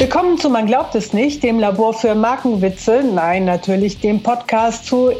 [0.00, 5.12] Willkommen zu Man glaubt es nicht, dem Labor für Markenwitze, nein, natürlich dem Podcast zu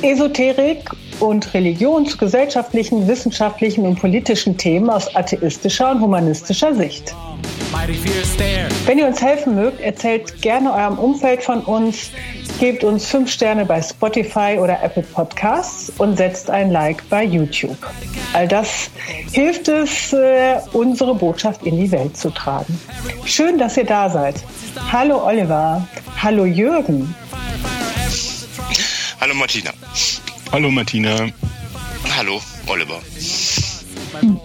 [0.00, 0.88] Esoterik
[1.20, 7.14] und Religion, zu gesellschaftlichen, wissenschaftlichen und politischen Themen aus atheistischer und humanistischer Sicht.
[8.86, 12.10] Wenn ihr uns helfen mögt, erzählt gerne eurem Umfeld von uns,
[12.62, 17.76] gebt uns fünf Sterne bei Spotify oder Apple Podcasts und setzt ein Like bei YouTube.
[18.34, 18.88] All das
[19.32, 22.80] hilft es, äh, unsere Botschaft in die Welt zu tragen.
[23.24, 24.36] Schön, dass ihr da seid.
[24.92, 25.88] Hallo Oliver.
[26.22, 27.12] Hallo Jürgen.
[29.20, 29.72] Hallo Martina.
[30.52, 31.16] Hallo Martina.
[32.16, 33.00] Hallo Oliver.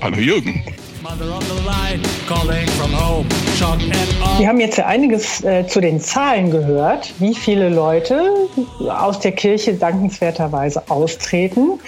[0.01, 0.63] Hallo Jürgen.
[4.37, 8.33] Wir haben jetzt ja einiges äh, zu den Zahlen gehört, wie viele Leute
[8.89, 11.79] aus der Kirche dankenswerterweise austreten.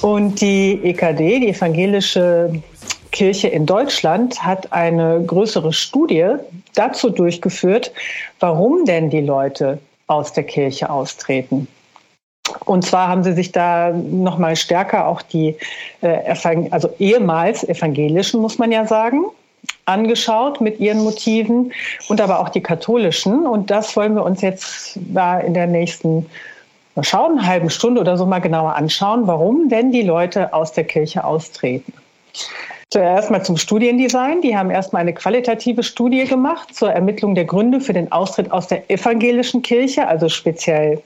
[0.00, 2.62] Und die EKD, die evangelische
[3.10, 6.36] Kirche in Deutschland, hat eine größere Studie
[6.74, 7.92] dazu durchgeführt,
[8.38, 11.66] warum denn die Leute aus der Kirche austreten.
[12.64, 15.56] Und zwar haben sie sich da noch mal stärker auch die,
[16.00, 16.34] äh,
[16.70, 19.24] also ehemals evangelischen, muss man ja sagen,
[19.84, 21.72] angeschaut mit ihren Motiven
[22.08, 23.46] und aber auch die katholischen.
[23.46, 26.26] Und das wollen wir uns jetzt da in der nächsten,
[26.94, 30.72] mal schauen, eine halben Stunde oder so mal genauer anschauen, warum denn die Leute aus
[30.72, 31.92] der Kirche austreten.
[32.90, 34.42] Zuerst mal zum Studiendesign.
[34.42, 38.66] Die haben erstmal eine qualitative Studie gemacht zur Ermittlung der Gründe für den Austritt aus
[38.66, 41.02] der evangelischen Kirche, also speziell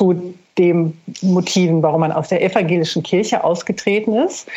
[0.00, 4.48] zu den Motiven, warum man aus der evangelischen Kirche ausgetreten ist.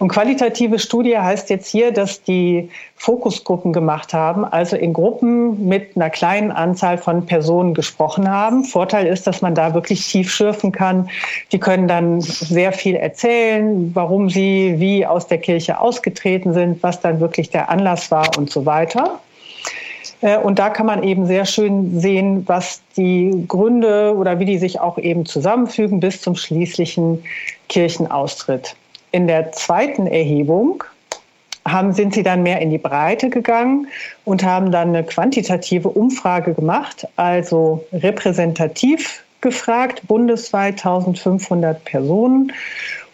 [0.00, 5.94] Und qualitative Studie heißt jetzt hier, dass die Fokusgruppen gemacht haben, also in Gruppen mit
[5.94, 8.64] einer kleinen Anzahl von Personen gesprochen haben.
[8.64, 11.08] Vorteil ist, dass man da wirklich tief schürfen kann.
[11.52, 17.00] Die können dann sehr viel erzählen, warum sie wie aus der Kirche ausgetreten sind, was
[17.00, 19.20] dann wirklich der Anlass war und so weiter.
[20.20, 24.58] Äh, und da kann man eben sehr schön sehen, was die Gründe oder wie die
[24.58, 27.22] sich auch eben zusammenfügen bis zum schließlichen
[27.68, 28.74] Kirchenaustritt.
[29.12, 30.84] In der zweiten Erhebung
[31.66, 33.88] haben, sind sie dann mehr in die Breite gegangen
[34.24, 42.52] und haben dann eine quantitative Umfrage gemacht, also repräsentativ gefragt, bundesweit 1500 Personen.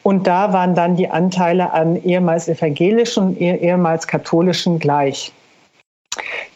[0.02, 5.32] Und da waren dann die Anteile an ehemals evangelischen und ehemals katholischen gleich.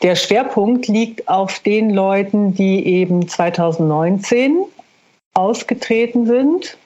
[0.02, 4.64] Der Schwerpunkt liegt auf den Leuten, die eben 2019
[5.34, 6.78] ausgetreten sind,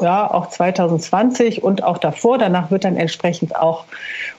[0.00, 2.38] ja, auch 2020 und auch davor.
[2.38, 3.84] Danach wird dann entsprechend auch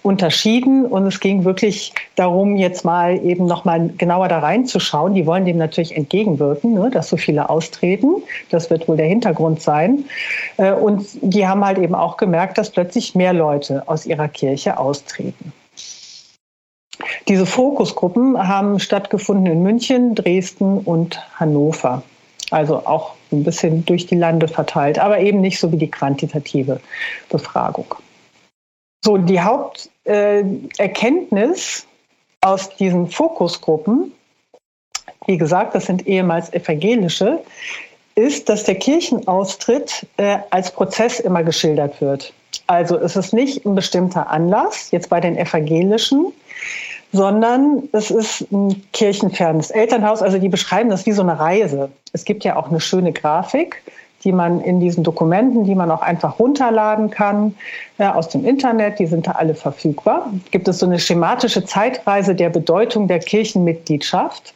[0.04, 0.86] unterschieden.
[0.86, 5.14] Und es ging wirklich darum, jetzt mal eben nochmal genauer da reinzuschauen.
[5.14, 8.16] Die wollen dem natürlich entgegenwirken, ne, dass so viele austreten.
[8.50, 10.06] Das wird wohl der Hintergrund sein.
[10.58, 14.78] Äh, und die haben halt eben auch gemerkt, dass plötzlich mehr Leute aus ihrer Kirche
[14.78, 15.54] austreten.
[17.28, 22.04] Diese Fokusgruppen haben stattgefunden in München, Dresden und Hannover.
[22.52, 26.80] Also auch ein bisschen durch die Lande verteilt, aber eben nicht so wie die quantitative
[27.30, 27.96] Befragung.
[29.04, 31.84] So, die Haupterkenntnis äh,
[32.46, 34.12] aus diesen Fokusgruppen,
[35.26, 37.40] wie gesagt, das sind ehemals evangelische,
[38.14, 42.32] ist, dass der Kirchenaustritt äh, als Prozess immer geschildert wird.
[42.68, 46.32] Also es ist nicht ein bestimmter Anlass, jetzt bei den evangelischen,
[47.16, 50.22] sondern es ist ein kirchenfernes Elternhaus.
[50.22, 51.90] Also die beschreiben das wie so eine Reise.
[52.12, 53.82] Es gibt ja auch eine schöne Grafik,
[54.24, 57.56] die man in diesen Dokumenten, die man auch einfach runterladen kann
[57.98, 60.30] ja, aus dem Internet, die sind da alle verfügbar.
[60.52, 64.54] Gibt es so eine schematische Zeitreise der Bedeutung der Kirchenmitgliedschaft.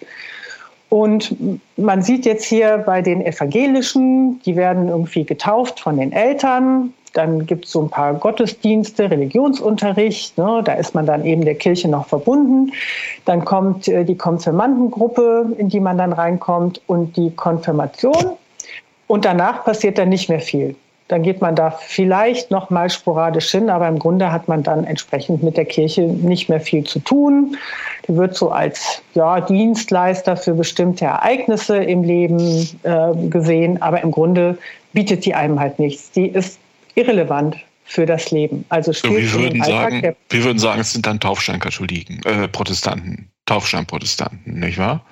[0.90, 1.36] Und
[1.78, 6.94] man sieht jetzt hier bei den Evangelischen, die werden irgendwie getauft von den Eltern.
[7.14, 10.38] Dann gibt es so ein paar Gottesdienste, Religionsunterricht.
[10.38, 12.72] Ne, da ist man dann eben der Kirche noch verbunden.
[13.26, 18.38] Dann kommt äh, die Konfirmandengruppe, in die man dann reinkommt, und die Konfirmation.
[19.08, 20.76] Und danach passiert dann nicht mehr viel.
[21.10, 24.84] Dann geht man da vielleicht noch mal sporadisch hin, aber im Grunde hat man dann
[24.84, 27.58] entsprechend mit der Kirche nicht mehr viel zu tun.
[28.08, 34.12] Die wird so als ja, Dienstleister für bestimmte Ereignisse im Leben äh, gesehen, aber im
[34.12, 34.60] Grunde
[34.94, 36.12] bietet die einem halt nichts.
[36.12, 36.60] Die ist
[37.00, 38.66] irrelevant für das Leben.
[38.70, 44.60] Also so, wir, würden sagen, wir würden sagen, es sind dann Taufsteinkatholiken, äh, Protestanten, Taufsteinprotestanten,
[44.60, 45.04] nicht wahr?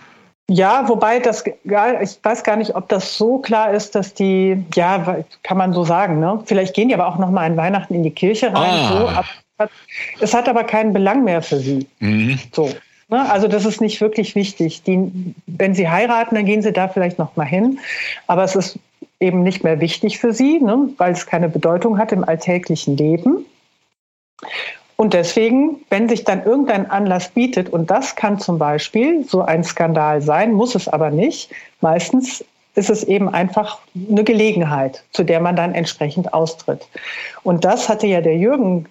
[0.49, 4.63] Ja, wobei das, ja, ich weiß gar nicht, ob das so klar ist, dass die,
[4.75, 6.41] ja, kann man so sagen, ne?
[6.45, 8.69] Vielleicht gehen die aber auch noch mal an Weihnachten in die Kirche rein.
[8.71, 9.23] Ah.
[9.57, 9.65] So,
[10.21, 11.87] es hat aber keinen Belang mehr für sie.
[11.99, 12.39] Mhm.
[12.53, 12.69] So.
[13.09, 13.29] Ne?
[13.29, 14.83] Also das ist nicht wirklich wichtig.
[14.83, 17.79] Die, wenn sie heiraten, dann gehen sie da vielleicht noch mal hin.
[18.27, 18.79] Aber es ist
[19.19, 23.45] eben nicht mehr wichtig für sie, ne, weil es keine Bedeutung hat im alltäglichen Leben.
[24.95, 29.63] Und deswegen, wenn sich dann irgendein Anlass bietet, und das kann zum Beispiel so ein
[29.63, 31.51] Skandal sein, muss es aber nicht,
[31.81, 32.43] meistens
[32.75, 36.87] ist es eben einfach eine Gelegenheit, zu der man dann entsprechend austritt.
[37.43, 38.87] Und das hatte ja der Jürgen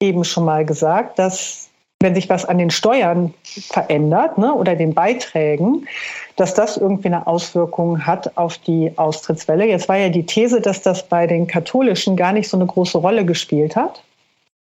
[0.00, 1.68] eben schon mal gesagt, dass
[2.04, 5.88] wenn sich was an den Steuern verändert ne, oder den Beiträgen,
[6.36, 9.66] dass das irgendwie eine Auswirkung hat auf die Austrittswelle.
[9.66, 12.98] Jetzt war ja die These, dass das bei den Katholischen gar nicht so eine große
[12.98, 14.02] Rolle gespielt hat,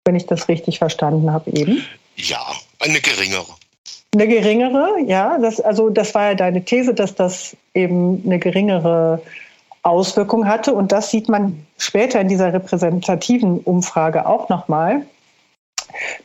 [0.06, 1.84] wenn ich das richtig verstanden habe eben.
[2.16, 2.46] Ja,
[2.80, 3.46] eine geringere.
[4.14, 5.40] Eine geringere, ja.
[5.40, 9.20] Das, also das war ja deine These, dass das eben eine geringere
[9.82, 10.74] Auswirkung hatte.
[10.74, 15.08] Und das sieht man später in dieser repräsentativen Umfrage auch nochmal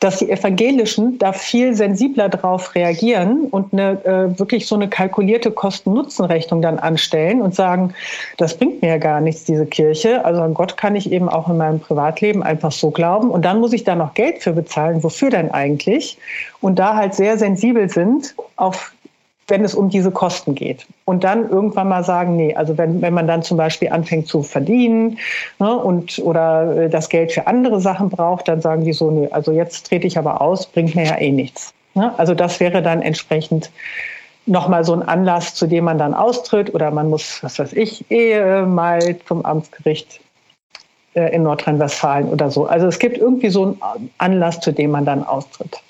[0.00, 5.50] dass die Evangelischen da viel sensibler drauf reagieren und eine, äh, wirklich so eine kalkulierte
[5.50, 7.94] Kosten-Nutzen-Rechnung dann anstellen und sagen,
[8.36, 10.24] das bringt mir ja gar nichts, diese Kirche.
[10.24, 13.30] Also an Gott kann ich eben auch in meinem Privatleben einfach so glauben.
[13.30, 15.02] Und dann muss ich da noch Geld für bezahlen.
[15.02, 16.18] Wofür denn eigentlich?
[16.60, 18.92] Und da halt sehr sensibel sind auf
[19.48, 20.86] wenn es um diese Kosten geht.
[21.04, 24.42] Und dann irgendwann mal sagen, nee, also wenn, wenn man dann zum Beispiel anfängt zu
[24.42, 25.18] verdienen
[25.58, 29.28] ne, und oder äh, das Geld für andere Sachen braucht, dann sagen die so, nee,
[29.30, 31.72] also jetzt trete ich aber aus, bringt mir ja eh nichts.
[31.94, 32.12] Ne?
[32.18, 33.70] Also das wäre dann entsprechend
[34.46, 38.10] nochmal so ein Anlass, zu dem man dann austritt oder man muss, was weiß ich,
[38.10, 40.20] eh mal zum Amtsgericht
[41.14, 42.66] äh, in Nordrhein-Westfalen oder so.
[42.66, 45.80] Also es gibt irgendwie so einen Anlass, zu dem man dann austritt.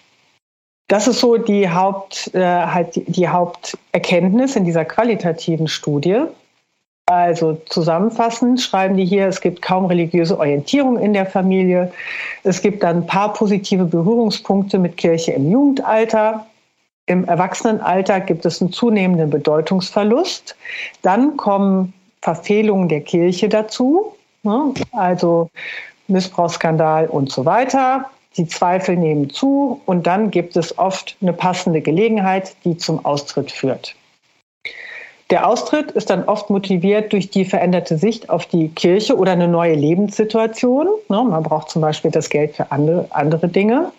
[0.89, 6.23] Das ist so die Haupt, äh, halt die, die Haupterkenntnis in dieser qualitativen Studie.
[7.09, 11.93] Also zusammenfassend schreiben die hier, es gibt kaum religiöse Orientierung in der Familie.
[12.43, 16.47] Es gibt dann ein paar positive Berührungspunkte mit Kirche im Jugendalter.
[17.07, 20.57] Im Erwachsenenalter gibt es einen zunehmenden Bedeutungsverlust.
[21.03, 21.93] Dann kommen
[22.23, 24.75] Verfehlungen der Kirche dazu, ne?
[24.91, 25.49] also
[26.09, 28.11] Missbrauchsskandal und so weiter.
[28.37, 33.51] Die Zweifel nehmen zu und dann gibt es oft eine passende Gelegenheit, die zum Austritt
[33.51, 33.95] führt.
[35.31, 39.49] Der Austritt ist dann oft motiviert durch die veränderte Sicht auf die Kirche oder eine
[39.49, 40.87] neue Lebenssituation.
[41.09, 43.91] Ne, man braucht zum Beispiel das Geld für andere, Dinge.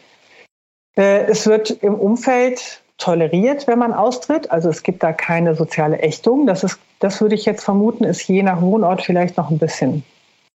[0.95, 4.49] Äh, es wird im Umfeld toleriert, wenn man austritt.
[4.51, 6.47] Also es gibt da keine soziale Ächtung.
[6.47, 10.03] Das, ist, das würde ich jetzt vermuten, ist je nach Wohnort vielleicht noch ein bisschen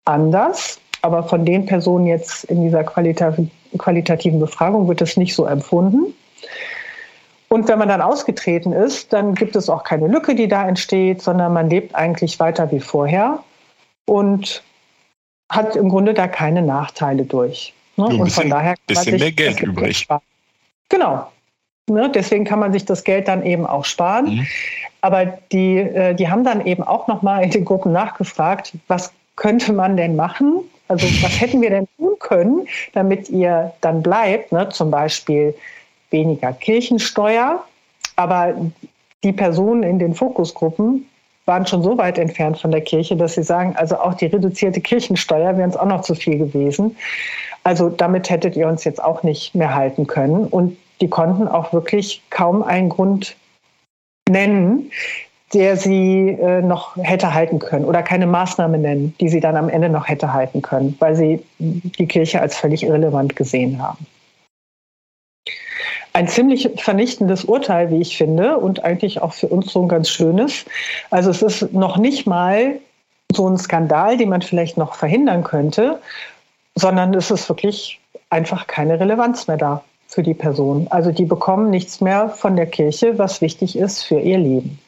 [0.05, 0.79] anders.
[1.03, 6.15] Aber von den Personen jetzt in dieser qualitativen qualitativen Befragung wird das nicht so empfunden.
[7.49, 11.21] Und wenn man dann ausgetreten ist, dann gibt es auch keine Lücke, die da entsteht,
[11.21, 13.43] sondern man lebt eigentlich weiter wie vorher
[14.07, 14.63] und
[15.51, 17.75] hat im Grunde da keine Nachteile durch.
[17.97, 18.07] Ne?
[18.07, 19.99] Ein und von daher kann bisschen man sich mehr Geld übrig.
[19.99, 20.23] Sparen.
[20.89, 21.27] Genau.
[21.89, 22.09] Ne?
[22.15, 24.37] Deswegen kann man sich das Geld dann eben auch sparen.
[24.37, 24.47] Mhm.
[25.01, 29.73] Aber die, äh, die haben dann eben auch nochmal in den Gruppen nachgefragt, was könnte
[29.73, 34.51] man denn machen, also was hätten wir denn tun können, damit ihr dann bleibt?
[34.51, 34.69] Ne?
[34.71, 35.55] Zum Beispiel
[36.11, 37.65] weniger Kirchensteuer.
[38.17, 38.55] Aber
[39.23, 41.07] die Personen in den Fokusgruppen
[41.47, 44.81] waren schon so weit entfernt von der Kirche, dass sie sagen, also auch die reduzierte
[44.81, 46.97] Kirchensteuer wäre uns auch noch zu viel gewesen.
[47.63, 50.47] Also damit hättet ihr uns jetzt auch nicht mehr halten können.
[50.49, 53.37] Und die konnten auch wirklich kaum einen Grund
[54.29, 54.91] nennen,
[55.53, 59.69] der sie äh, noch hätte halten können oder keine Maßnahme nennen, die sie dann am
[59.69, 64.07] Ende noch hätte halten können, weil sie die Kirche als völlig irrelevant gesehen haben.
[66.13, 70.09] Ein ziemlich vernichtendes Urteil, wie ich finde, und eigentlich auch für uns so ein ganz
[70.09, 70.65] schönes.
[71.11, 72.81] Also es ist noch nicht mal
[73.33, 76.01] so ein Skandal, den man vielleicht noch verhindern könnte,
[76.75, 80.89] sondern es ist wirklich einfach keine Relevanz mehr da für die Person.
[80.91, 84.81] Also die bekommen nichts mehr von der Kirche, was wichtig ist für ihr Leben.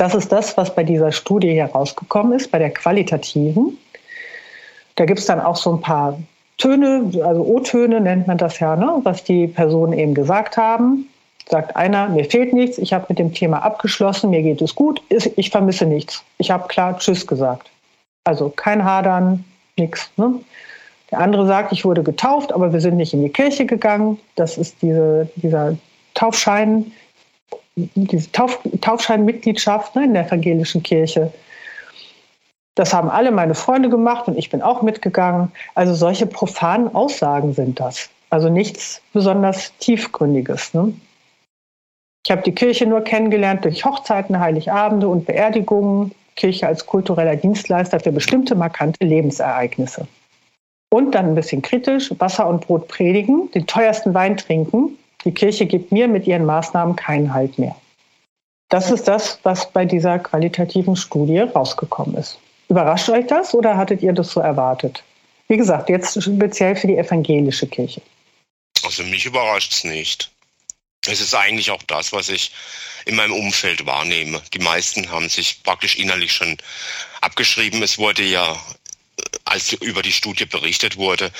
[0.00, 3.76] Das ist das, was bei dieser Studie herausgekommen ist, bei der qualitativen.
[4.96, 6.18] Da gibt es dann auch so ein paar
[6.56, 9.00] Töne, also O-Töne nennt man das ja, ne?
[9.02, 11.10] was die Personen eben gesagt haben.
[11.50, 15.02] Sagt einer, mir fehlt nichts, ich habe mit dem Thema abgeschlossen, mir geht es gut,
[15.10, 16.24] ich vermisse nichts.
[16.38, 17.68] Ich habe klar Tschüss gesagt.
[18.24, 19.44] Also kein Hadern,
[19.76, 20.10] nichts.
[20.16, 20.32] Ne?
[21.10, 24.18] Der andere sagt, ich wurde getauft, aber wir sind nicht in die Kirche gegangen.
[24.34, 25.76] Das ist diese, dieser
[26.14, 26.90] Taufschein,
[27.76, 31.32] diese Tauf, Taufscheinmitgliedschaft ne, in der evangelischen Kirche.
[32.74, 35.52] Das haben alle meine Freunde gemacht und ich bin auch mitgegangen.
[35.74, 38.10] Also solche profanen Aussagen sind das.
[38.30, 40.72] Also nichts besonders tiefgründiges.
[40.72, 40.94] Ne?
[42.24, 46.12] Ich habe die Kirche nur kennengelernt durch Hochzeiten, Heiligabende und Beerdigungen.
[46.36, 50.06] Kirche als kultureller Dienstleister für bestimmte markante Lebensereignisse.
[50.90, 55.66] Und dann ein bisschen kritisch, Wasser und Brot predigen, den teuersten Wein trinken, die Kirche
[55.66, 57.76] gibt mir mit ihren Maßnahmen keinen Halt mehr.
[58.68, 62.38] Das ist das, was bei dieser qualitativen Studie rausgekommen ist.
[62.68, 65.02] Überrascht euch das oder hattet ihr das so erwartet?
[65.48, 68.00] Wie gesagt, jetzt speziell für die evangelische Kirche.
[68.84, 70.30] Also mich überrascht es nicht.
[71.06, 72.52] Es ist eigentlich auch das, was ich
[73.06, 74.40] in meinem Umfeld wahrnehme.
[74.54, 76.56] Die meisten haben sich praktisch innerlich schon
[77.20, 77.82] abgeschrieben.
[77.82, 78.56] Es wurde ja,
[79.44, 81.32] als über die Studie berichtet wurde,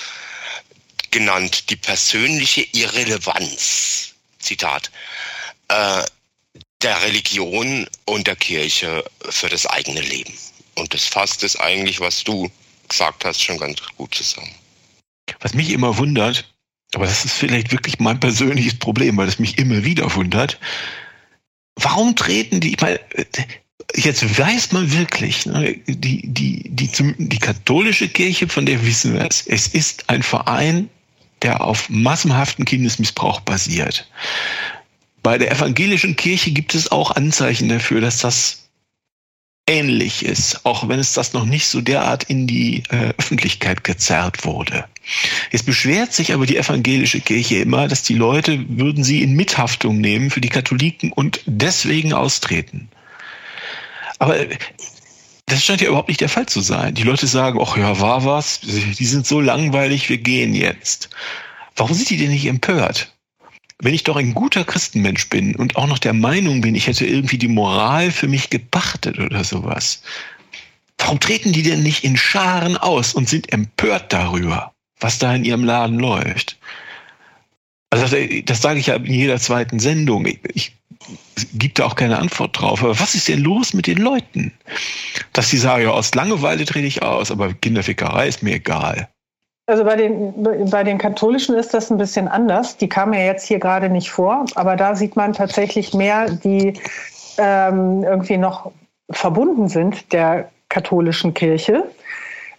[1.11, 4.90] genannt die persönliche Irrelevanz, Zitat,
[5.69, 6.02] äh,
[6.83, 10.33] der Religion und der Kirche für das eigene Leben.
[10.76, 12.50] Und das fasst es eigentlich, was du
[12.88, 14.55] gesagt hast, schon ganz gut zusammen.
[15.40, 16.50] Was mich immer wundert,
[16.95, 20.59] aber das ist vielleicht wirklich mein persönliches Problem, weil es mich immer wieder wundert.
[21.76, 23.00] Warum treten die, ich meine,
[23.95, 29.26] jetzt weiß man wirklich, ne, die, die, die, die katholische Kirche, von der wissen wir
[29.29, 30.90] es, es ist ein Verein,
[31.43, 34.09] der auf massenhaften Kindesmissbrauch basiert.
[35.23, 38.61] Bei der evangelischen Kirche gibt es auch Anzeichen dafür, dass das
[39.71, 44.45] ähnlich ist, auch wenn es das noch nicht so derart in die äh, Öffentlichkeit gezerrt
[44.45, 44.85] wurde.
[45.51, 50.01] Jetzt beschwert sich aber die evangelische Kirche immer, dass die Leute würden sie in Mithaftung
[50.01, 52.89] nehmen für die Katholiken und deswegen austreten.
[54.19, 54.37] Aber
[55.50, 56.95] das scheint ja überhaupt nicht der Fall zu sein.
[56.95, 61.11] Die Leute sagen, ach ja, war was, die sind so langweilig, wir gehen jetzt.
[61.76, 63.12] Warum sind die denn nicht empört?
[63.83, 67.07] wenn ich doch ein guter Christenmensch bin und auch noch der Meinung bin, ich hätte
[67.07, 70.02] irgendwie die Moral für mich gepachtet oder sowas,
[70.99, 75.45] warum treten die denn nicht in Scharen aus und sind empört darüber, was da in
[75.45, 76.59] ihrem Laden läuft?
[77.88, 80.26] Also das sage ich ja in jeder zweiten Sendung.
[80.26, 80.76] Ich,
[81.54, 82.83] gebe da auch keine Antwort drauf.
[82.83, 84.52] Aber was ist denn los mit den Leuten?
[85.33, 89.09] Dass sie sagen, ja, aus Langeweile trete ich aus, aber Kinderfickerei ist mir egal.
[89.66, 90.35] Also bei den,
[90.69, 92.76] bei den Katholischen ist das ein bisschen anders.
[92.76, 96.75] Die kamen ja jetzt hier gerade nicht vor, aber da sieht man tatsächlich mehr, die
[97.38, 98.73] ähm, irgendwie noch
[99.11, 101.85] verbunden sind der katholischen Kirche.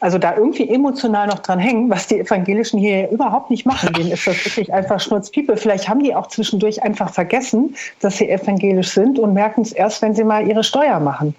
[0.02, 3.94] Also da irgendwie emotional noch dran hängen, was die Evangelischen hier überhaupt nicht machen.
[3.94, 5.56] Denen ist das wirklich einfach Schnurzpiepe.
[5.58, 10.02] Vielleicht haben die auch zwischendurch einfach vergessen, dass sie evangelisch sind und merken es erst,
[10.02, 11.36] wenn sie mal ihre Steuer machen.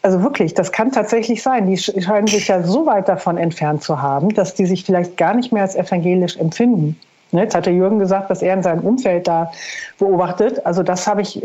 [0.00, 1.66] Also wirklich, das kann tatsächlich sein.
[1.66, 5.34] Die scheinen sich ja so weit davon entfernt zu haben, dass die sich vielleicht gar
[5.34, 6.98] nicht mehr als evangelisch empfinden.
[7.32, 9.50] Ne, jetzt hatte Jürgen gesagt, dass er in seinem Umfeld da
[9.98, 10.64] beobachtet.
[10.64, 11.42] Also das habe ich,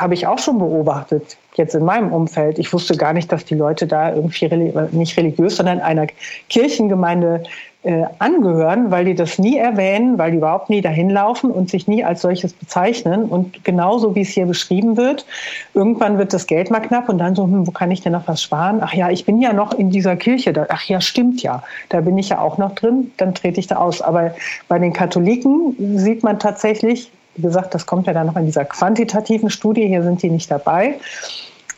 [0.00, 2.58] habe ich auch schon beobachtet, jetzt in meinem Umfeld.
[2.58, 4.48] Ich wusste gar nicht, dass die Leute da irgendwie
[4.92, 6.06] nicht religiös, sondern einer
[6.48, 7.42] Kirchengemeinde
[7.82, 11.88] äh, angehören, weil die das nie erwähnen, weil die überhaupt nie dahin laufen und sich
[11.88, 13.24] nie als solches bezeichnen.
[13.24, 15.24] Und genauso wie es hier beschrieben wird,
[15.72, 18.28] irgendwann wird das Geld mal knapp und dann so, hm, wo kann ich denn noch
[18.28, 18.80] was sparen?
[18.82, 20.52] Ach ja, ich bin ja noch in dieser Kirche.
[20.52, 21.62] Da, ach ja, stimmt ja.
[21.88, 24.02] Da bin ich ja auch noch drin, dann trete ich da aus.
[24.02, 24.34] Aber
[24.68, 28.66] bei den Katholiken sieht man tatsächlich, wie gesagt, das kommt ja dann noch in dieser
[28.66, 30.96] quantitativen Studie, hier sind die nicht dabei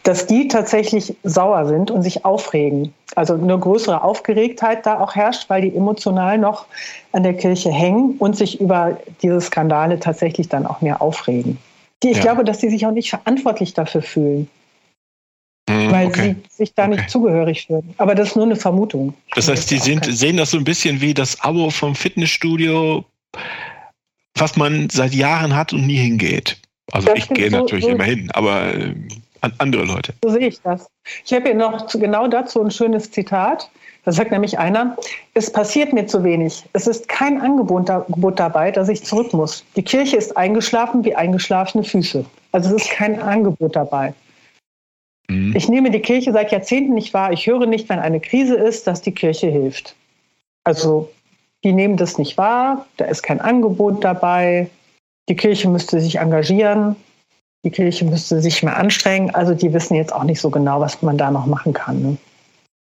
[0.03, 2.93] dass die tatsächlich sauer sind und sich aufregen.
[3.15, 6.67] Also eine größere Aufgeregtheit da auch herrscht, weil die emotional noch
[7.13, 11.59] an der Kirche hängen und sich über diese Skandale tatsächlich dann auch mehr aufregen.
[12.03, 12.23] Ich ja.
[12.23, 14.49] glaube, dass die sich auch nicht verantwortlich dafür fühlen.
[15.69, 16.37] Mm, weil okay.
[16.49, 16.97] sie sich da okay.
[16.97, 17.95] nicht zugehörig fühlen.
[17.99, 19.15] Aber das ist nur eine Vermutung.
[19.37, 23.05] Das heißt, die sind, sehen das so ein bisschen wie das Abo vom Fitnessstudio,
[24.43, 26.59] was man seit Jahren hat und nie hingeht.
[26.91, 28.95] Also das ich gehe so, natürlich so immer hin, aber äh,
[29.41, 30.15] an andere Leute.
[30.23, 30.89] So sehe ich das.
[31.25, 33.71] Ich habe hier noch genau dazu ein schönes Zitat.
[34.05, 34.97] Da sagt nämlich einer,
[35.35, 36.65] es passiert mir zu wenig.
[36.73, 37.89] Es ist kein Angebot
[38.41, 39.65] dabei, dass ich zurück muss.
[39.77, 42.25] Die Kirche ist eingeschlafen wie eingeschlafene Füße.
[42.51, 44.13] Also es ist kein Angebot dabei.
[45.29, 45.55] Mhm.
[45.55, 47.33] Ich nehme die Kirche seit Jahrzehnten nicht wahr.
[47.33, 49.95] Ich höre nicht, wenn eine Krise ist, dass die Kirche hilft.
[50.65, 51.11] Also
[51.65, 52.87] die nehmen das nicht wahr.
[52.97, 54.69] Da ist kein Angebot dabei.
[55.29, 56.97] Die Kirche müsste sich engagieren
[57.65, 59.35] die Kirche müsste sich mehr anstrengen.
[59.35, 62.03] Also die wissen jetzt auch nicht so genau, was man da noch machen kann.
[62.03, 62.17] Ne?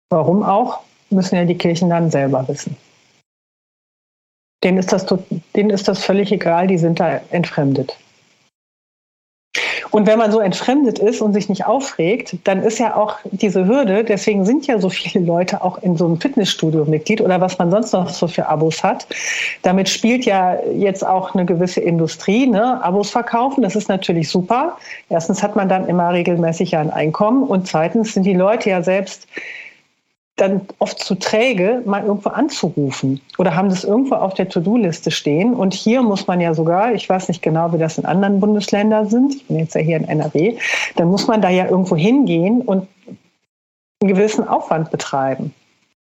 [0.09, 2.75] Warum auch, müssen ja die Kirchen dann selber wissen.
[4.63, 5.05] Denen ist, das,
[5.55, 7.97] denen ist das völlig egal, die sind da entfremdet.
[9.91, 13.65] Und wenn man so entfremdet ist und sich nicht aufregt, dann ist ja auch diese
[13.65, 17.57] Hürde, deswegen sind ja so viele Leute auch in so einem Fitnessstudio Mitglied oder was
[17.57, 19.07] man sonst noch so für Abos hat.
[19.61, 22.83] Damit spielt ja jetzt auch eine gewisse Industrie, ne?
[22.83, 24.77] Abos verkaufen, das ist natürlich super.
[25.09, 29.27] Erstens hat man dann immer regelmäßig ein Einkommen und zweitens sind die Leute ja selbst
[30.37, 35.55] dann oft zu träge, mal irgendwo anzurufen oder haben das irgendwo auf der To-Do-Liste stehen.
[35.55, 39.09] Und hier muss man ja sogar, ich weiß nicht genau, wie das in anderen Bundesländern
[39.09, 40.57] sind, ich bin jetzt ja hier in NRW,
[40.95, 42.87] dann muss man da ja irgendwo hingehen und
[43.99, 45.53] einen gewissen Aufwand betreiben.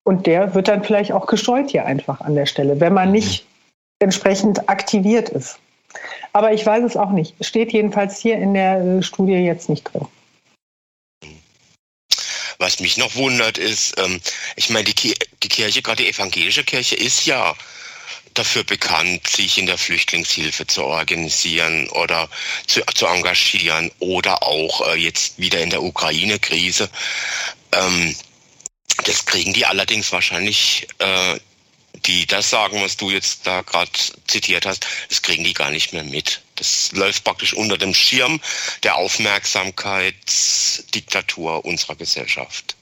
[0.05, 3.47] Und der wird dann vielleicht auch gescheut hier einfach an der Stelle, wenn man nicht
[4.01, 5.59] entsprechend aktiviert ist.
[6.33, 7.35] Aber ich weiß es auch nicht.
[7.45, 10.07] Steht jedenfalls hier in der Studie jetzt nicht drin.
[12.62, 14.21] Was mich noch wundert ist, ähm,
[14.54, 17.57] ich meine, die, die Kirche, gerade die evangelische Kirche, ist ja
[18.35, 22.31] dafür bekannt, sich in der Flüchtlingshilfe zu organisieren oder
[22.69, 26.88] zu, zu engagieren oder auch äh, jetzt wieder in der Ukraine-Krise.
[27.73, 28.14] Ähm,
[29.07, 31.40] das kriegen die allerdings wahrscheinlich, äh,
[32.07, 33.90] die das sagen, was du jetzt da gerade
[34.28, 36.42] zitiert hast, das kriegen die gar nicht mehr mit.
[36.56, 38.38] Das läuft praktisch unter dem Schirm
[38.82, 42.76] der Aufmerksamkeitsdiktatur unserer Gesellschaft.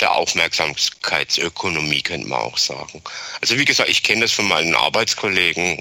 [0.00, 3.00] Der Aufmerksamkeitsökonomie könnte man auch sagen.
[3.40, 5.80] Also wie gesagt, ich kenne das von meinen Arbeitskollegen.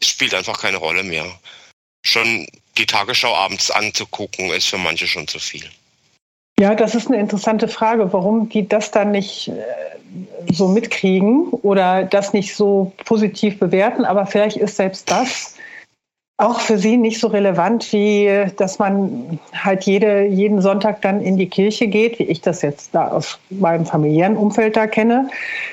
[0.00, 1.26] Es spielt einfach keine Rolle mehr.
[2.02, 2.46] Schon
[2.78, 5.68] die Tagesschau abends anzugucken, ist für manche schon zu viel.
[6.58, 12.04] Ja, das ist eine interessante Frage, warum die das dann nicht äh, so mitkriegen oder
[12.04, 14.04] das nicht so positiv bewerten.
[14.04, 15.54] Aber vielleicht ist selbst das
[16.40, 21.36] auch für sie nicht so relevant, wie dass man halt jede, jeden Sonntag dann in
[21.36, 25.28] die Kirche geht, wie ich das jetzt da aus meinem familiären Umfeld da kenne.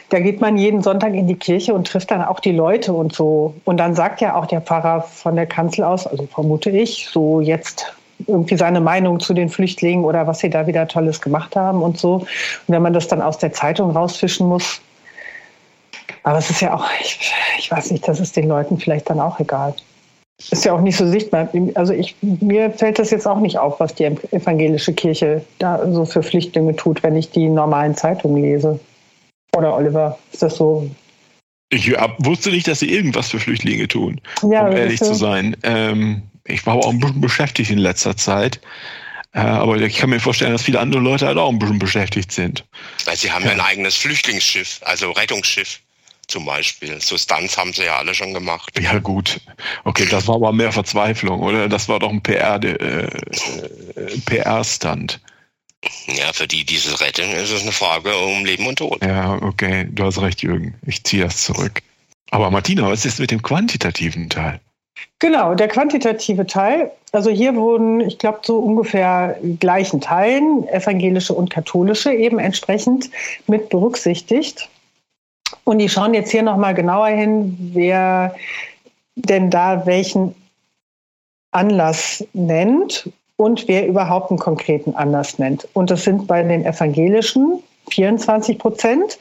[0.10, 3.14] Da geht man jeden Sonntag in die Kirche und trifft dann auch die Leute und
[3.14, 3.54] so.
[3.64, 7.40] Und dann sagt ja auch der Pfarrer von der Kanzel aus, also vermute ich, so
[7.40, 7.94] jetzt
[8.26, 11.98] irgendwie seine Meinung zu den Flüchtlingen oder was sie da wieder Tolles gemacht haben und
[11.98, 12.16] so.
[12.16, 12.28] Und
[12.68, 14.82] wenn man das dann aus der Zeitung rausfischen muss,
[16.24, 19.22] aber es ist ja auch, ich, ich weiß nicht, das ist den Leuten vielleicht dann
[19.22, 19.74] auch egal
[20.40, 21.50] ist ja auch nicht so sichtbar.
[21.74, 26.06] Also ich, mir fällt das jetzt auch nicht auf, was die evangelische Kirche da so
[26.06, 28.80] für Flüchtlinge tut, wenn ich die normalen Zeitungen lese.
[29.56, 30.90] Oder Oliver, ist das so?
[31.70, 35.58] Ich wusste nicht, dass sie irgendwas für Flüchtlinge tun, ja, um ehrlich zu sein.
[35.64, 38.62] Ähm, ich war auch ein bisschen beschäftigt in letzter Zeit.
[39.34, 42.32] Äh, aber ich kann mir vorstellen, dass viele andere Leute halt auch ein bisschen beschäftigt
[42.32, 42.64] sind.
[43.06, 45.82] Weil sie haben ja ein eigenes Flüchtlingsschiff, also Rettungsschiff
[46.28, 47.00] zum Beispiel.
[47.02, 48.78] So Stunts haben sie ja alle schon gemacht.
[48.80, 49.40] Ja gut,
[49.84, 51.70] okay, das war aber mehr Verzweiflung, oder?
[51.70, 53.08] Das war doch ein PR, äh,
[54.26, 55.20] PR-Stunt.
[56.08, 59.04] Ja, für die, die es retten, ist es eine Frage um Leben und Tod.
[59.04, 60.76] Ja, okay, du hast recht, Jürgen.
[60.86, 61.82] Ich ziehe das zurück.
[62.32, 64.60] Aber Martina, was ist mit dem quantitativen Teil?
[65.20, 66.92] Genau, der quantitative Teil.
[67.12, 73.10] Also hier wurden, ich glaube, so ungefähr gleichen Teilen, evangelische und katholische, eben entsprechend
[73.48, 74.70] mit berücksichtigt.
[75.64, 78.36] Und die schauen jetzt hier nochmal genauer hin, wer
[79.16, 80.36] denn da welchen
[81.52, 85.68] Anlass nennt und wer überhaupt einen konkreten Anlass nennt.
[85.74, 89.18] Und das sind bei den evangelischen 24 Prozent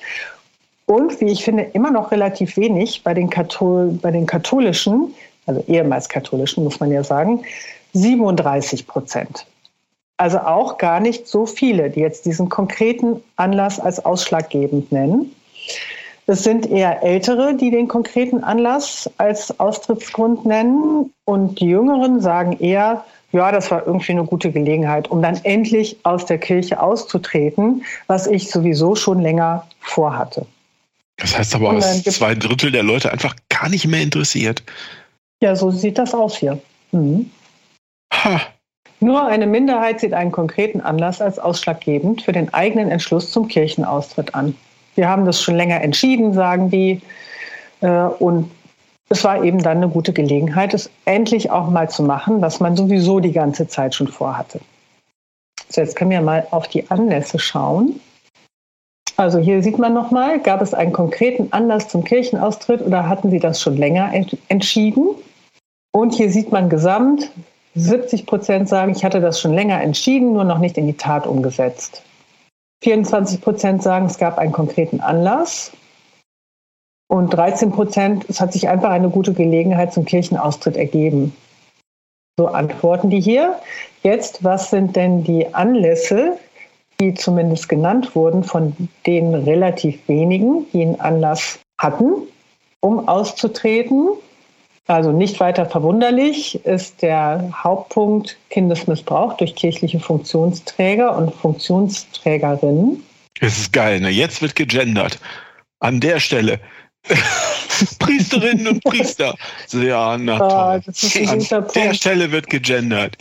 [0.87, 5.15] und, wie ich finde, immer noch relativ wenig bei den, Kathol bei den katholischen,
[5.47, 7.45] also ehemals katholischen, muss man ja sagen,
[7.93, 9.47] 37 Prozent.
[10.17, 15.35] Also auch gar nicht so viele, die jetzt diesen konkreten Anlass als ausschlaggebend nennen.
[16.29, 21.13] Es sind eher Ältere, die den konkreten Anlass als Austrittsgrund nennen.
[21.25, 25.99] Und die Jüngeren sagen eher, ja, das war irgendwie eine gute Gelegenheit, um dann endlich
[26.03, 30.47] aus der Kirche auszutreten, was ich sowieso schon länger vorhatte.
[31.17, 34.63] Das heißt aber, dass zwei Drittel der Leute einfach gar nicht mehr interessiert.
[35.41, 36.59] Ja, so sieht das aus hier.
[36.93, 37.31] Mhm.
[38.13, 38.41] Ha.
[39.01, 44.35] Nur eine Minderheit sieht einen konkreten Anlass als ausschlaggebend für den eigenen Entschluss zum Kirchenaustritt
[44.35, 44.57] an.
[44.97, 47.01] Wir haben das schon länger entschieden, sagen die.
[47.81, 48.51] Äh, und
[49.09, 52.77] es war eben dann eine gute Gelegenheit, es endlich auch mal zu machen, was man
[52.77, 54.61] sowieso die ganze Zeit schon vorhatte.
[55.69, 58.01] So, jetzt können wir mal auf die Anlässe schauen.
[59.17, 63.39] Also hier sieht man nochmal, gab es einen konkreten Anlass zum Kirchenaustritt oder hatten Sie
[63.39, 64.13] das schon länger
[64.49, 65.09] entschieden?
[65.93, 67.31] Und hier sieht man gesamt,
[67.77, 71.27] 70 Prozent sagen, ich hatte das schon länger entschieden, nur noch nicht in die Tat
[71.27, 72.03] umgesetzt.
[72.83, 75.73] 24 Prozent sagen, es gab einen konkreten Anlass.
[77.09, 81.35] Und 13 Prozent, es hat sich einfach eine gute Gelegenheit zum Kirchenaustritt ergeben.
[82.39, 83.59] So antworten die hier.
[84.03, 86.39] Jetzt, was sind denn die Anlässe,
[87.01, 92.23] die zumindest genannt wurden, von den relativ wenigen, die einen Anlass hatten,
[92.81, 94.11] um auszutreten?
[94.87, 103.03] Also nicht weiter verwunderlich ist der Hauptpunkt Kindesmissbrauch durch kirchliche Funktionsträger und Funktionsträgerinnen.
[103.41, 104.11] Es ist geil, ne?
[104.11, 105.19] Jetzt wird gegendert.
[105.81, 106.61] An der Stelle.
[107.99, 109.35] Priesterinnen und Priester.
[109.73, 110.83] Ja, na ah, toll.
[110.87, 111.77] das ist ein An guter Punkt.
[111.77, 113.17] der Stelle wird gegendert.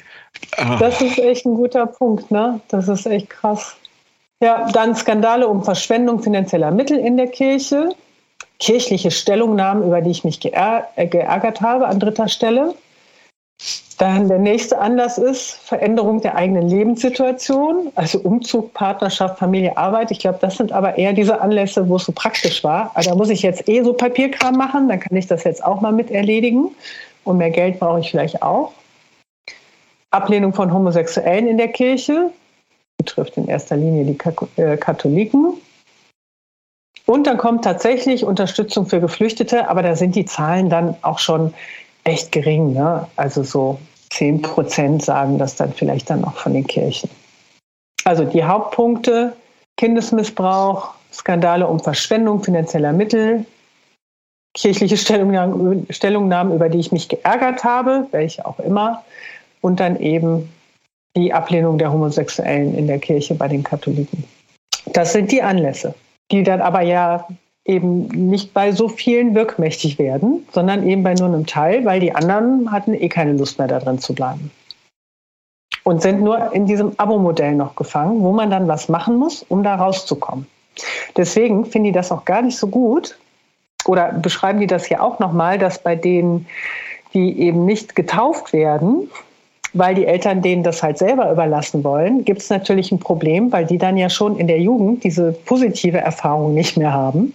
[0.57, 0.77] Ah.
[0.77, 2.61] Das ist echt ein guter Punkt, ne?
[2.67, 3.75] Das ist echt krass.
[4.39, 7.89] Ja, dann Skandale um Verschwendung finanzieller Mittel in der Kirche
[8.59, 12.75] kirchliche Stellungnahmen, über die ich mich äh, geärgert habe, an dritter Stelle.
[13.97, 20.11] Dann der nächste Anlass ist Veränderung der eigenen Lebenssituation, also Umzug, Partnerschaft, Familie, Arbeit.
[20.11, 22.91] Ich glaube, das sind aber eher diese Anlässe, wo es so praktisch war.
[22.93, 25.79] Also da muss ich jetzt eh so Papierkram machen, dann kann ich das jetzt auch
[25.79, 26.75] mal mit erledigen.
[27.23, 28.73] Und mehr Geld brauche ich vielleicht auch.
[30.11, 32.31] Ablehnung von Homosexuellen in der Kirche.
[32.97, 35.53] betrifft in erster Linie die äh, Katholiken.
[37.05, 41.53] Und dann kommt tatsächlich Unterstützung für Geflüchtete, aber da sind die Zahlen dann auch schon
[42.03, 42.73] echt gering.
[42.73, 43.07] Ne?
[43.15, 43.79] Also so
[44.11, 47.09] 10 Prozent sagen das dann vielleicht dann auch von den Kirchen.
[48.05, 49.33] Also die Hauptpunkte,
[49.77, 53.45] Kindesmissbrauch, Skandale um Verschwendung finanzieller Mittel,
[54.53, 59.03] kirchliche Stellungnahmen, Stellungnahmen, über die ich mich geärgert habe, welche auch immer,
[59.61, 60.49] und dann eben
[61.15, 64.23] die Ablehnung der Homosexuellen in der Kirche bei den Katholiken.
[64.93, 65.93] Das sind die Anlässe,
[66.31, 67.27] die dann aber ja
[67.65, 72.13] eben nicht bei so vielen wirkmächtig werden, sondern eben bei nur einem Teil, weil die
[72.13, 74.51] anderen hatten eh keine Lust mehr darin zu bleiben.
[75.83, 79.63] Und sind nur in diesem Abo-Modell noch gefangen, wo man dann was machen muss, um
[79.63, 80.47] da rauszukommen.
[81.17, 83.17] Deswegen finde ich das auch gar nicht so gut,
[83.85, 86.47] oder beschreiben die das ja auch nochmal, dass bei denen,
[87.13, 89.09] die eben nicht getauft werden,
[89.75, 93.65] weil die Eltern denen das halt selber überlassen wollen, gibt es natürlich ein Problem, weil
[93.65, 97.33] die dann ja schon in der Jugend diese positive Erfahrung nicht mehr haben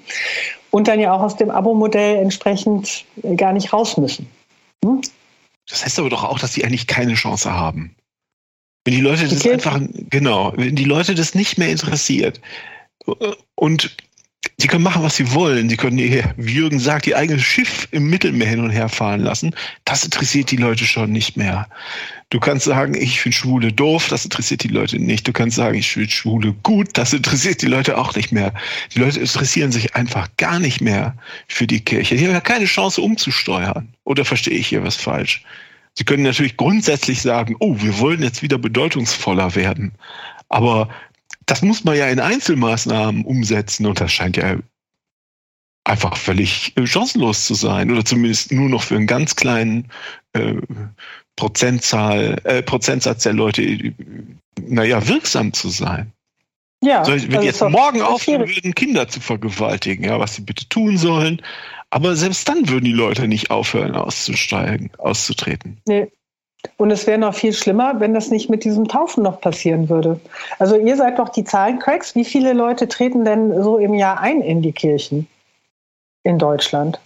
[0.71, 3.05] und dann ja auch aus dem Abo-Modell entsprechend
[3.37, 4.27] gar nicht raus müssen.
[4.83, 5.03] Hm?
[5.69, 7.95] Das heißt aber doch auch, dass sie eigentlich keine Chance haben.
[8.85, 12.41] Wenn die Leute das die einfach, genau, wenn die Leute das nicht mehr interessiert
[13.55, 13.97] und
[14.61, 15.71] Sie können machen, was sie wollen.
[15.71, 19.55] Sie können, wie Jürgen sagt, ihr eigenes Schiff im Mittelmeer hin und her fahren lassen.
[19.87, 21.67] Das interessiert die Leute schon nicht mehr.
[22.29, 25.27] Du kannst sagen, ich finde Schwule doof, das interessiert die Leute nicht.
[25.27, 28.53] Du kannst sagen, ich finde Schwule gut, das interessiert die Leute auch nicht mehr.
[28.95, 31.17] Die Leute interessieren sich einfach gar nicht mehr
[31.49, 32.17] für die Kirche.
[32.17, 33.89] Die haben ja keine Chance umzusteuern.
[34.05, 35.43] Oder verstehe ich hier was falsch?
[35.95, 39.93] Sie können natürlich grundsätzlich sagen, oh, wir wollen jetzt wieder bedeutungsvoller werden.
[40.51, 40.89] Aber
[41.51, 44.57] das muss man ja in Einzelmaßnahmen umsetzen und das scheint ja
[45.83, 49.89] einfach völlig äh, chancenlos zu sein oder zumindest nur noch für einen ganz kleinen
[50.33, 50.55] äh,
[51.35, 53.93] Prozentzahl, äh, Prozentsatz der Leute, äh,
[54.61, 56.13] naja, wirksam zu sein.
[56.83, 60.97] Ja, so, wenn jetzt morgen aufhören würden, Kinder zu vergewaltigen, ja, was sie bitte tun
[60.97, 61.43] sollen,
[61.91, 65.81] aber selbst dann würden die Leute nicht aufhören, auszusteigen, auszutreten.
[65.87, 66.11] Nee,
[66.77, 70.21] und es wäre noch viel schlimmer, wenn das nicht mit diesem Taufen noch passieren würde.
[70.59, 72.15] Also ihr seid doch die Zahlencracks.
[72.15, 75.27] Wie viele Leute treten denn so im Jahr ein in die Kirchen
[76.23, 77.01] in Deutschland?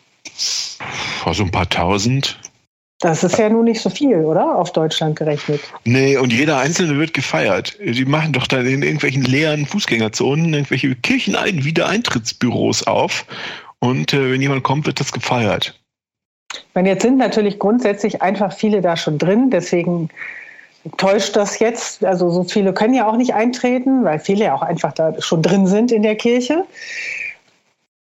[1.24, 2.38] Also ein paar tausend.
[3.00, 4.56] Das ist ja nun nicht so viel, oder?
[4.56, 5.60] Auf Deutschland gerechnet.
[5.84, 7.76] Nee, und jeder Einzelne wird gefeiert.
[7.84, 13.26] Die machen doch dann in irgendwelchen leeren Fußgängerzonen irgendwelche Kircheneintrittsbüros auf.
[13.80, 15.78] Und äh, wenn jemand kommt, wird das gefeiert.
[16.74, 20.10] Meine, jetzt sind natürlich grundsätzlich einfach viele da schon drin, deswegen
[20.96, 22.04] täuscht das jetzt.
[22.04, 25.42] Also so viele können ja auch nicht eintreten, weil viele ja auch einfach da schon
[25.42, 26.64] drin sind in der Kirche.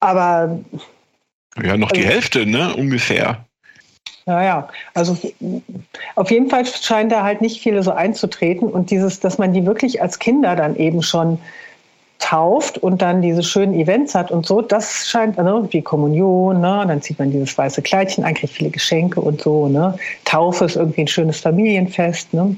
[0.01, 0.59] Aber
[1.63, 3.45] ja, noch die also, Hälfte, ne, ungefähr.
[4.27, 5.17] Naja, also
[6.15, 9.67] auf jeden Fall scheinen da halt nicht viele so einzutreten und dieses, dass man die
[9.67, 11.39] wirklich als Kinder dann eben schon
[12.19, 16.85] tauft und dann diese schönen Events hat und so, das scheint ne, wie Kommunion, ne,
[16.87, 19.99] dann zieht man dieses weiße Kleidchen an, kriegt viele Geschenke und so, ne.
[20.25, 22.57] Taufe ist irgendwie ein schönes Familienfest, ne.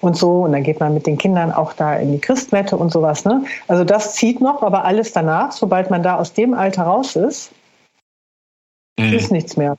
[0.00, 2.92] Und so, und dann geht man mit den Kindern auch da in die Christmette und
[2.92, 3.44] sowas, ne.
[3.68, 7.50] Also das zieht noch, aber alles danach, sobald man da aus dem Alter raus ist,
[8.98, 9.12] mhm.
[9.12, 9.76] ist nichts mehr.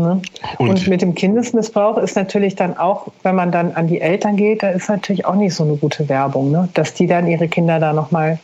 [0.00, 0.22] Ne?
[0.58, 4.36] Und, und, mit dem Kindesmissbrauch ist natürlich dann auch, wenn man dann an die Eltern
[4.36, 6.68] geht, da ist natürlich auch nicht so eine gute Werbung, ne?
[6.74, 8.38] dass die dann ihre Kinder da nochmal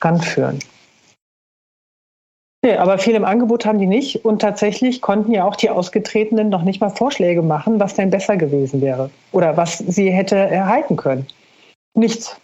[0.00, 0.58] ranführen.
[2.64, 6.48] Nee, aber viel im Angebot haben die nicht und tatsächlich konnten ja auch die Ausgetretenen
[6.48, 10.96] noch nicht mal Vorschläge machen, was denn besser gewesen wäre oder was sie hätte erhalten
[10.96, 11.26] können.
[11.94, 12.40] Nichts.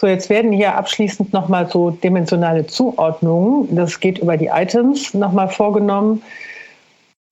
[0.00, 5.48] So, jetzt werden hier abschließend nochmal so dimensionale Zuordnungen, das geht über die Items, nochmal
[5.48, 6.22] vorgenommen.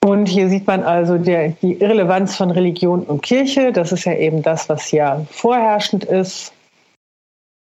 [0.04, 3.72] Und hier sieht man also der, die Irrelevanz von Religion und Kirche.
[3.72, 6.52] Das ist ja eben das, was ja vorherrschend ist.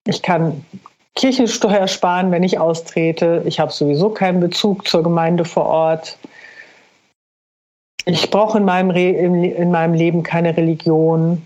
[0.08, 0.66] Ich kann
[1.14, 3.44] Kirchensteuer sparen, wenn ich austrete.
[3.46, 6.18] Ich habe sowieso keinen Bezug zur Gemeinde vor Ort.
[8.06, 11.46] Ich brauche in meinem, in meinem Leben keine Religion.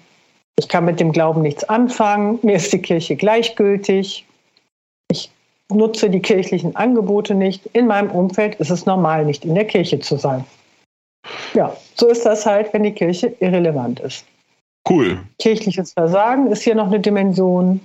[0.58, 2.40] Ich kann mit dem Glauben nichts anfangen.
[2.42, 4.26] Mir ist die Kirche gleichgültig.
[5.12, 5.30] Ich
[5.70, 7.66] nutze die kirchlichen Angebote nicht.
[7.74, 10.46] In meinem Umfeld ist es normal, nicht in der Kirche zu sein.
[11.54, 14.26] Ja, so ist das halt, wenn die Kirche irrelevant ist.
[14.88, 15.20] Cool.
[15.40, 17.82] Kirchliches Versagen ist hier noch eine Dimension.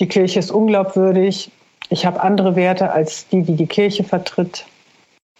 [0.00, 1.50] Die Kirche ist unglaubwürdig.
[1.88, 4.66] Ich habe andere Werte als die, die die Kirche vertritt.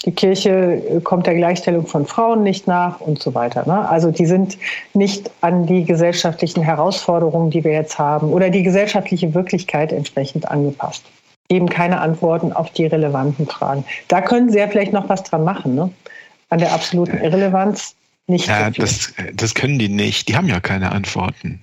[0.05, 3.67] Die Kirche äh, kommt der Gleichstellung von Frauen nicht nach und so weiter.
[3.67, 3.89] Ne?
[3.89, 4.59] Also die sind
[4.95, 11.05] nicht an die gesellschaftlichen Herausforderungen, die wir jetzt haben, oder die gesellschaftliche Wirklichkeit entsprechend angepasst.
[11.49, 13.85] Geben keine Antworten auf die relevanten Fragen.
[14.09, 15.75] Da können Sie ja vielleicht noch was dran machen.
[15.75, 15.91] Ne?
[16.53, 17.95] An der absoluten Irrelevanz
[18.27, 18.47] nicht.
[18.47, 20.29] Ja, das, das können die nicht.
[20.29, 21.63] Die haben ja keine Antworten.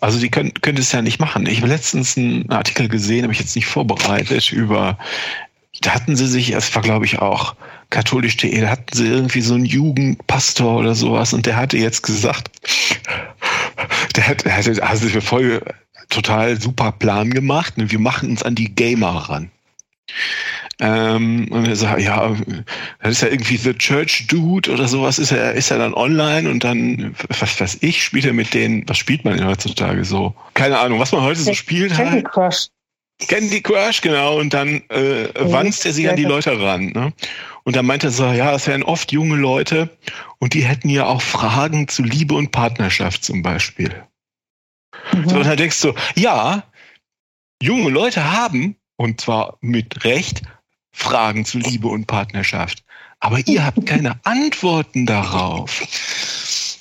[0.00, 1.44] Also die können, können es ja nicht machen.
[1.46, 4.96] Ich habe letztens einen Artikel gesehen, habe ich jetzt nicht vorbereitet, über,
[5.82, 7.56] da hatten sie sich, es war glaube ich auch
[7.90, 12.48] katholisch.de, da hatten sie irgendwie so einen Jugendpastor oder sowas und der hatte jetzt gesagt,
[14.16, 15.60] der hat, der hatte also voll
[16.08, 19.50] total super Plan gemacht und wir machen uns an die Gamer ran.
[20.82, 22.34] Ähm, und er sagt, ja,
[23.02, 26.48] das ist ja irgendwie The Church Dude oder sowas, ist er, ist er dann online
[26.50, 30.34] und dann, was weiß ich, spielt er mit denen, was spielt man denn heutzutage so?
[30.54, 31.92] Keine Ahnung, was man heute so spielt.
[31.94, 32.32] Candy halt.
[32.32, 32.68] Crush.
[33.28, 36.86] Candy Crush, genau, und dann äh, wanzt er sich an die Leute ran.
[36.86, 37.12] Ne?
[37.64, 39.90] Und dann meinte er so, ja, es wären oft junge Leute
[40.38, 44.06] und die hätten ja auch Fragen zu Liebe und Partnerschaft zum Beispiel.
[45.12, 45.28] Mhm.
[45.28, 46.64] So, und dann denkst du, ja,
[47.62, 50.42] junge Leute haben, und zwar mit Recht,
[50.92, 52.84] Fragen zu Liebe und Partnerschaft.
[53.20, 55.82] Aber ihr habt keine Antworten darauf.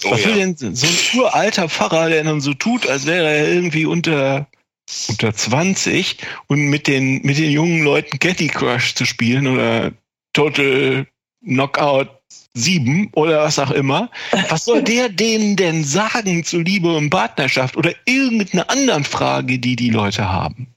[0.05, 0.45] Oh, Was will ja.
[0.45, 4.47] denn so ein uralter Pfarrer, der dann so tut, als wäre er irgendwie unter,
[5.09, 6.17] unter 20
[6.47, 9.91] und mit den, mit den jungen Leuten Candy Crush zu spielen oder
[10.33, 11.05] Total
[11.43, 12.09] Knockout
[12.53, 14.09] 7 oder was auch immer.
[14.49, 19.75] Was soll der denen denn sagen zu Liebe und Partnerschaft oder irgendeiner anderen Frage, die
[19.75, 20.73] die Leute haben?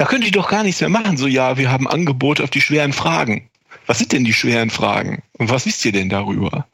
[0.00, 1.18] Da könnte ich doch gar nichts mehr machen.
[1.18, 3.50] So, ja, wir haben Angebot auf die schweren Fragen.
[3.84, 5.22] Was sind denn die schweren Fragen?
[5.36, 6.66] Und was wisst ihr denn darüber?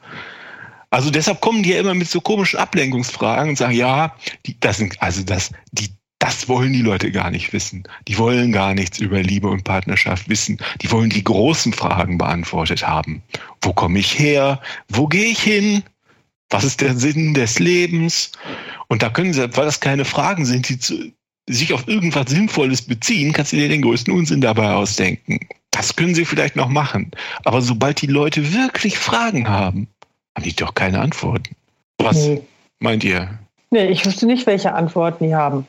[0.91, 4.15] Also deshalb kommen die ja immer mit so komischen Ablenkungsfragen und sagen, ja,
[4.47, 5.89] die, das sind, also das, die,
[6.21, 7.83] das wollen die Leute gar nicht wissen.
[8.07, 10.59] Die wollen gar nichts über Liebe und Partnerschaft wissen.
[10.83, 13.25] Die wollen die großen Fragen beantwortet haben.
[13.61, 14.61] Wo komme ich her?
[14.89, 15.83] Wo gehe ich hin?
[16.49, 18.31] Was ist der Sinn des Lebens?
[18.87, 21.13] Und da können sie, weil das keine Fragen sind, die zu,
[21.49, 25.41] sich auf irgendwas Sinnvolles beziehen, kannst du dir den größten Unsinn dabei ausdenken.
[25.71, 27.11] Das können sie vielleicht noch machen.
[27.45, 29.89] Aber sobald die Leute wirklich Fragen haben,
[30.35, 31.55] haben die doch keine Antworten.
[31.99, 32.43] Was nee.
[32.81, 33.39] meint ihr?
[33.71, 35.67] Nee, ich wüsste nicht, welche Antworten die haben.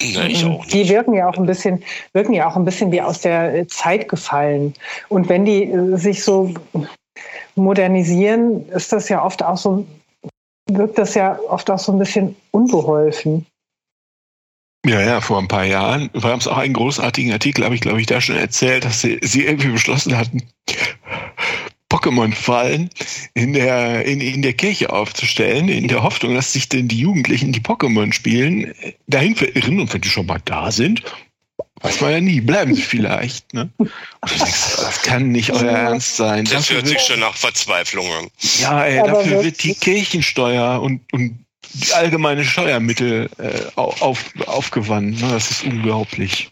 [0.00, 0.74] Nee, ich auch nicht.
[0.74, 4.08] Die wirken ja auch ein bisschen, wirken ja auch ein bisschen wie aus der Zeit
[4.08, 4.74] gefallen.
[5.08, 6.54] Und wenn die äh, sich so
[7.56, 9.84] modernisieren, ist das ja oft auch so,
[10.70, 13.44] wirkt das ja oft auch so ein bisschen unbeholfen.
[14.88, 18.00] Ja, ja, vor ein paar Jahren war es auch einen großartigen Artikel, habe ich, glaube
[18.00, 20.42] ich, da schon erzählt, dass sie, sie irgendwie beschlossen hatten,
[21.90, 22.88] Pokémon-Fallen
[23.34, 27.52] in der, in, in der Kirche aufzustellen, in der Hoffnung, dass sich denn die Jugendlichen,
[27.52, 28.72] die Pokémon spielen,
[29.06, 31.02] dahin verirren und wenn die schon mal da sind,
[31.82, 33.52] weiß man ja nie, bleiben sie vielleicht.
[33.52, 33.68] Ne?
[33.76, 33.90] Und
[34.22, 36.46] du denkst, das kann nicht euer Ernst sein.
[36.46, 38.28] Das dafür hört sich schon nach Verzweiflung an.
[38.60, 41.44] Ja, ey, dafür wird die Kirchensteuer und, und
[41.94, 45.20] allgemeine Steuermittel äh, auf, aufgewandt.
[45.20, 45.28] Ne?
[45.32, 46.50] Das ist unglaublich.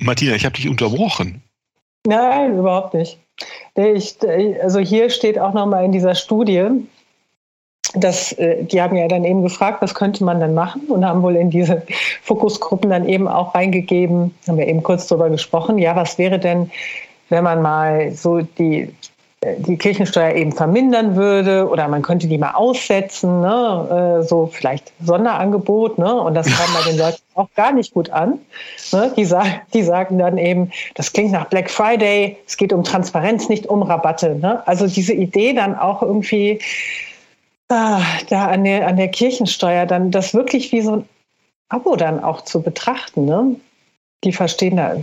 [0.00, 1.42] Martina, ich habe dich unterbrochen.
[2.06, 3.18] Nein, überhaupt nicht.
[3.74, 4.16] Ich,
[4.62, 6.68] also hier steht auch nochmal in dieser Studie,
[7.94, 11.22] dass äh, die haben ja dann eben gefragt, was könnte man denn machen und haben
[11.22, 11.82] wohl in diese
[12.22, 16.70] Fokusgruppen dann eben auch reingegeben, haben wir eben kurz darüber gesprochen, ja, was wäre denn,
[17.28, 18.92] wenn man mal so die
[19.42, 24.20] die Kirchensteuer eben vermindern würde oder man könnte die mal aussetzen, ne?
[24.20, 26.14] Äh, so vielleicht Sonderangebot, ne?
[26.14, 28.38] und das kam bei den Leuten auch gar nicht gut an.
[28.92, 29.12] Ne?
[29.16, 33.48] Die, sag, die sagen dann eben, das klingt nach Black Friday, es geht um Transparenz,
[33.48, 34.34] nicht um Rabatte.
[34.34, 34.66] Ne?
[34.66, 36.60] Also diese Idee dann auch irgendwie
[37.70, 41.08] ah, da an der, an der Kirchensteuer dann das wirklich wie so ein
[41.70, 43.24] Abo dann auch zu betrachten.
[43.24, 43.56] Ne?
[44.22, 44.96] Die verstehen da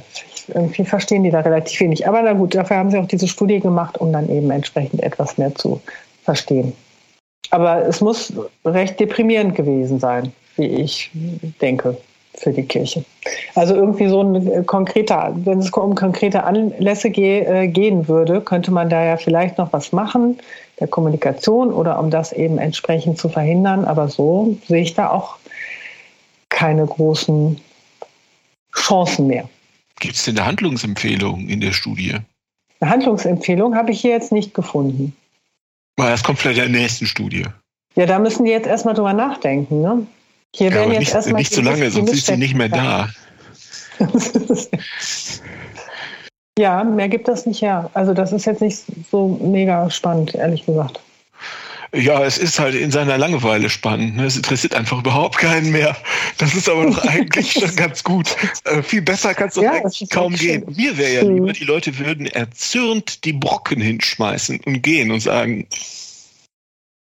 [0.53, 2.07] irgendwie verstehen die da relativ wenig.
[2.07, 5.37] Aber na gut, dafür haben sie auch diese Studie gemacht, um dann eben entsprechend etwas
[5.37, 5.81] mehr zu
[6.23, 6.73] verstehen.
[7.51, 8.33] Aber es muss
[8.65, 11.11] recht deprimierend gewesen sein, wie ich
[11.61, 11.97] denke,
[12.37, 13.03] für die Kirche.
[13.55, 18.89] Also irgendwie so ein konkreter, wenn es um konkrete Anlässe äh, gehen würde, könnte man
[18.89, 20.37] da ja vielleicht noch was machen,
[20.79, 23.85] der Kommunikation oder um das eben entsprechend zu verhindern.
[23.85, 25.37] Aber so sehe ich da auch
[26.49, 27.59] keine großen
[28.75, 29.49] Chancen mehr.
[29.99, 32.15] Gibt es denn eine Handlungsempfehlung in der Studie?
[32.79, 35.15] Eine Handlungsempfehlung habe ich hier jetzt nicht gefunden.
[35.95, 37.45] Das kommt vielleicht in der nächsten Studie.
[37.95, 39.81] Ja, da müssen die jetzt erstmal drüber nachdenken.
[39.81, 40.05] Ne?
[40.55, 43.09] Hier ja, werden jetzt nicht, erstmal nicht so lange, sonst ist sie nicht mehr da.
[46.59, 47.89] ja, mehr gibt das nicht her.
[47.95, 50.99] Also das ist jetzt nicht so mega spannend, ehrlich gesagt.
[51.93, 54.17] Ja, es ist halt in seiner Langeweile spannend.
[54.17, 54.25] Ne?
[54.25, 55.95] Es interessiert einfach überhaupt keinen mehr.
[56.37, 58.35] Das ist aber doch eigentlich schon ganz gut.
[58.65, 60.63] Äh, viel besser kann es doch ja, eigentlich kaum gehen.
[60.65, 60.75] Schön.
[60.75, 61.35] Mir wäre ja mhm.
[61.35, 65.67] lieber, die Leute würden erzürnt die Brocken hinschmeißen und gehen und sagen,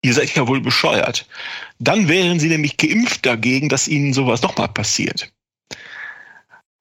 [0.02, 1.26] ihr seid ja wohl bescheuert.
[1.78, 5.32] Dann wären sie nämlich geimpft dagegen, dass ihnen sowas nochmal passiert.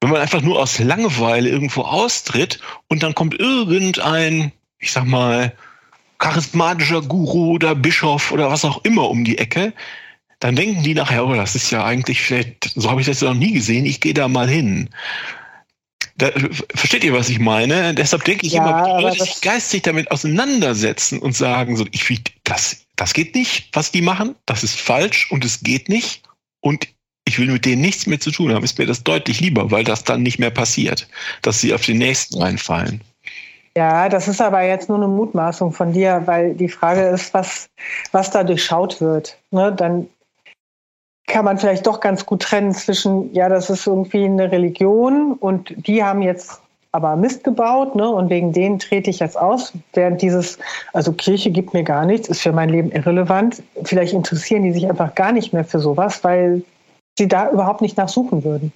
[0.02, 5.56] Wenn man einfach nur aus Langeweile irgendwo austritt und dann kommt irgendein, ich sag mal,
[6.22, 9.74] charismatischer Guru oder Bischof oder was auch immer um die Ecke,
[10.40, 13.34] dann denken die nachher, oh, das ist ja eigentlich vielleicht, so habe ich das noch
[13.34, 14.90] nie gesehen, ich gehe da mal hin.
[16.18, 16.32] Da,
[16.74, 17.96] versteht ihr, was ich meine?
[17.96, 21.86] Deshalb denke ich ja, immer, wenn die Leute sich geistig damit auseinandersetzen und sagen, so,
[21.92, 26.24] ich, das, das geht nicht, was die machen, das ist falsch und es geht nicht
[26.60, 26.88] und
[27.26, 29.84] ich will mit denen nichts mehr zu tun haben, ist mir das deutlich lieber, weil
[29.84, 31.08] das dann nicht mehr passiert,
[31.42, 33.02] dass sie auf den nächsten reinfallen.
[33.78, 37.70] Ja, das ist aber jetzt nur eine Mutmaßung von dir, weil die Frage ist, was,
[38.12, 39.38] was da durchschaut wird.
[39.52, 39.72] Ne?
[39.72, 40.10] Dann
[41.28, 45.74] kann man vielleicht doch ganz gut trennen zwischen, ja, das ist irgendwie eine Religion und
[45.88, 48.10] die haben jetzt aber Mist gebaut, ne?
[48.10, 49.72] Und wegen denen trete ich jetzt aus.
[49.94, 50.60] Während dieses,
[50.92, 53.64] also Kirche gibt mir gar nichts, ist für mein Leben irrelevant.
[53.84, 56.64] Vielleicht interessieren die sich einfach gar nicht mehr für sowas, weil
[57.18, 58.74] sie da überhaupt nicht nachsuchen würden.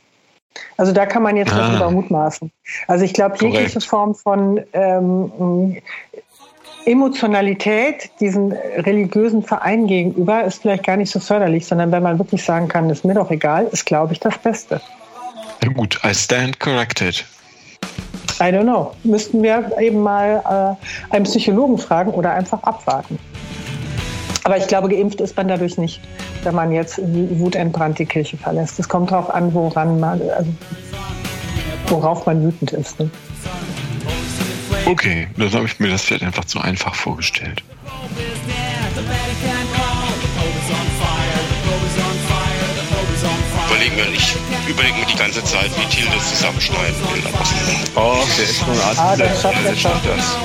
[0.78, 1.58] Also da kann man jetzt ah.
[1.58, 2.52] darüber mutmaßen.
[2.88, 5.82] Also ich glaube, jegliche Form von ähm,
[6.86, 12.44] Emotionalität diesen religiösen Verein gegenüber ist vielleicht gar nicht so förderlich, sondern wenn man wirklich
[12.44, 14.82] sagen kann, ist mir doch egal, ist, glaube ich, das Beste.
[15.64, 17.26] Ja, gut, I stand corrected.
[18.40, 18.94] I don't know.
[19.04, 20.78] Müssten wir eben mal
[21.12, 23.18] äh, einen Psychologen fragen oder einfach abwarten.
[24.46, 26.00] Aber ich glaube, geimpft ist man dadurch nicht,
[26.44, 28.78] wenn man jetzt wutentbrannt die Kirche verlässt.
[28.78, 30.54] Es kommt darauf an, woran man, also
[31.88, 33.00] worauf man wütend ist.
[33.00, 33.10] Ne?
[34.86, 37.64] Okay, dann habe ich mir das vielleicht einfach zu einfach vorgestellt.
[43.68, 44.36] Überlegen wir nicht.
[44.68, 47.24] Überlegen wir die ganze Zeit, wie Thiel das zusammenschneiden will.
[47.96, 49.00] Oh, der ist schon Arzt.
[49.00, 49.92] Ah, das schafft er schon.
[50.06, 50.38] Das.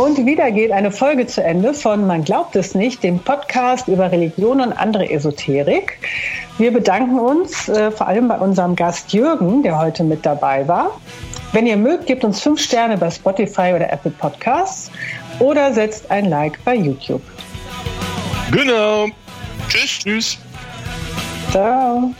[0.00, 4.10] Und wieder geht eine Folge zu Ende von Man glaubt es nicht, dem Podcast über
[4.10, 5.98] Religion und andere Esoterik.
[6.56, 10.98] Wir bedanken uns äh, vor allem bei unserem Gast Jürgen, der heute mit dabei war.
[11.52, 14.90] Wenn ihr mögt, gebt uns fünf Sterne bei Spotify oder Apple Podcasts
[15.38, 17.22] oder setzt ein Like bei YouTube.
[18.52, 19.06] Genau.
[19.68, 19.98] Tschüss.
[19.98, 20.38] Tschüss.
[21.50, 22.14] Ciao.